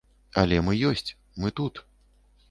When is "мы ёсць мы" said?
0.69-1.53